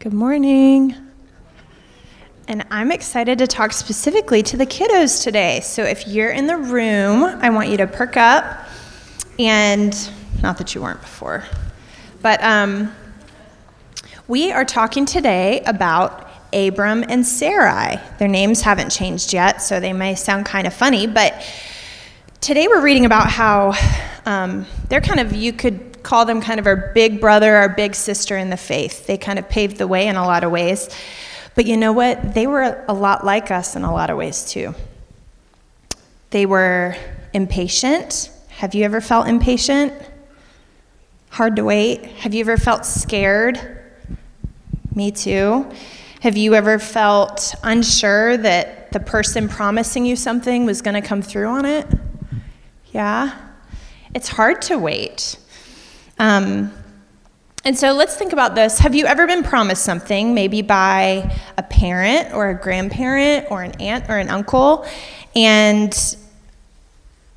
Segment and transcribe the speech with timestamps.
[0.00, 0.94] Good morning.
[2.48, 5.60] And I'm excited to talk specifically to the kiddos today.
[5.60, 8.66] So if you're in the room, I want you to perk up.
[9.38, 9.94] And
[10.42, 11.44] not that you weren't before,
[12.22, 12.94] but um,
[14.26, 18.00] we are talking today about Abram and Sarai.
[18.18, 21.46] Their names haven't changed yet, so they may sound kind of funny, but
[22.40, 23.74] today we're reading about how
[24.24, 27.94] um, they're kind of, you could call them kind of our big brother, our big
[27.94, 29.06] sister in the faith.
[29.06, 30.88] They kind of paved the way in a lot of ways.
[31.54, 32.34] But you know what?
[32.34, 34.74] They were a lot like us in a lot of ways too.
[36.30, 36.96] They were
[37.32, 38.30] impatient.
[38.48, 39.92] Have you ever felt impatient?
[41.30, 42.04] Hard to wait?
[42.04, 43.78] Have you ever felt scared?
[44.94, 45.70] Me too.
[46.20, 51.22] Have you ever felt unsure that the person promising you something was going to come
[51.22, 51.86] through on it?
[52.92, 53.38] Yeah?
[54.14, 55.38] It's hard to wait.
[56.20, 56.70] Um,
[57.64, 58.78] and so let's think about this.
[58.78, 63.72] Have you ever been promised something, maybe by a parent or a grandparent or an
[63.80, 64.86] aunt or an uncle?
[65.34, 65.94] And,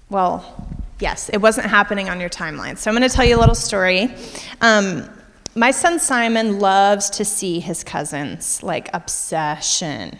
[0.10, 0.68] well,
[1.00, 2.78] yes, it wasn't happening on your timeline.
[2.78, 4.14] So I'm going to tell you a little story.
[4.62, 5.10] Um,
[5.56, 10.18] my son Simon loves to see his cousins, like obsession.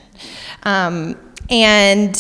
[0.64, 1.18] Um,
[1.50, 2.16] and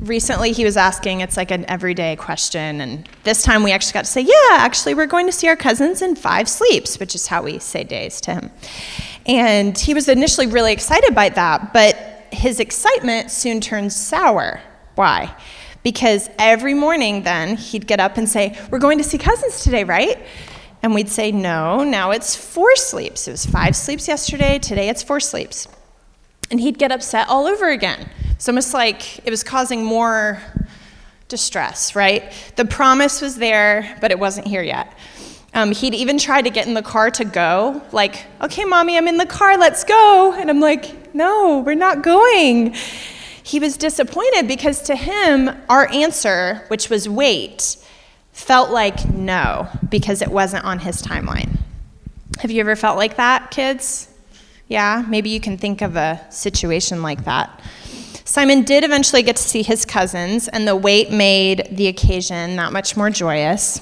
[0.00, 4.04] recently he was asking it's like an everyday question and this time we actually got
[4.04, 7.26] to say yeah actually we're going to see our cousins in five sleeps which is
[7.26, 8.50] how we say days to him.
[9.26, 11.96] And he was initially really excited by that but
[12.32, 14.60] his excitement soon turned sour.
[14.94, 15.34] Why?
[15.82, 19.84] Because every morning then he'd get up and say we're going to see cousins today
[19.84, 20.18] right?
[20.82, 23.28] And we'd say no now it's four sleeps.
[23.28, 24.58] It was five sleeps yesterday.
[24.58, 25.68] Today it's four sleeps.
[26.50, 30.40] And he'd get upset all over again it's almost like it was causing more
[31.28, 32.32] distress, right?
[32.56, 34.92] The promise was there, but it wasn't here yet.
[35.54, 39.08] Um, he'd even tried to get in the car to go, like, okay, mommy, I'm
[39.08, 40.34] in the car, let's go.
[40.34, 42.74] And I'm like, no, we're not going.
[43.42, 47.78] He was disappointed because to him, our answer, which was wait,
[48.32, 51.56] felt like no, because it wasn't on his timeline.
[52.40, 54.08] Have you ever felt like that, kids?
[54.68, 57.62] Yeah, maybe you can think of a situation like that.
[58.26, 62.72] Simon did eventually get to see his cousins, and the wait made the occasion that
[62.72, 63.80] much more joyous.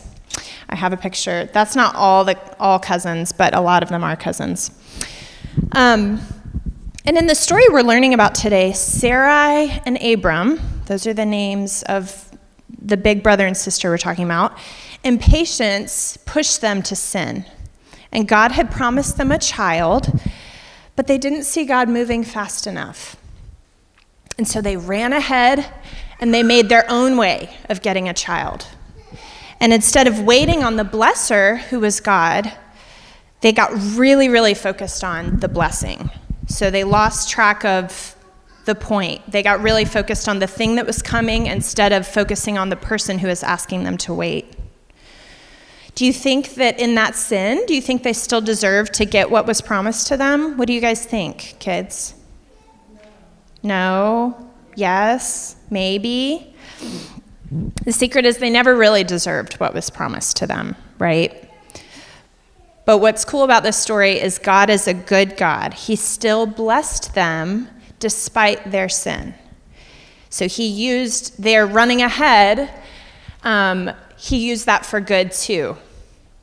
[0.69, 1.49] I have a picture.
[1.55, 4.71] That's not all the all cousins, but a lot of them are cousins.
[5.72, 6.21] Um,
[7.06, 11.83] and in the story we're learning about today, Sarai and Abram, those are the names
[11.84, 12.31] of
[12.78, 14.59] the big brother and sister we're talking about,
[15.04, 17.47] impatience pushed them to sin.
[18.12, 20.21] And God had promised them a child,
[20.97, 23.16] but they didn't see God moving fast enough.
[24.39, 25.67] And so they ran ahead
[26.21, 28.67] and they made their own way of getting a child.
[29.61, 32.53] And instead of waiting on the blesser, who was God,
[33.41, 36.11] they got really, really focused on the blessing.
[36.49, 38.17] So they lost track of
[38.65, 39.31] the point.
[39.31, 42.77] They got really focused on the thing that was coming instead of focusing on the
[42.77, 44.56] person who was asking them to wait.
[45.95, 49.31] Do you think that in that sin, do you think they still deserve to get
[49.31, 50.56] what was promised to them?
[50.56, 52.15] What do you guys think, kids?
[53.65, 56.55] No, yes, maybe.
[57.85, 61.51] The secret is they never really deserved what was promised to them, right?
[62.85, 65.73] But what's cool about this story is God is a good God.
[65.73, 69.35] He still blessed them despite their sin.
[70.29, 72.71] So he used their running ahead,
[73.45, 75.77] um, he used that for good too.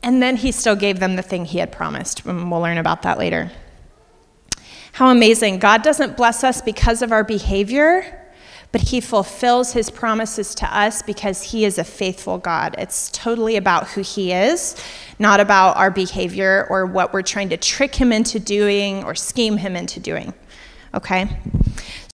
[0.01, 2.25] And then he still gave them the thing he had promised.
[2.25, 3.51] And we'll learn about that later.
[4.93, 5.59] How amazing.
[5.59, 8.29] God doesn't bless us because of our behavior,
[8.73, 12.75] but He fulfills His promises to us because He is a faithful God.
[12.77, 14.75] It's totally about who He is,
[15.17, 19.57] not about our behavior or what we're trying to trick Him into doing or scheme
[19.57, 20.33] Him into doing.
[20.93, 21.29] Okay?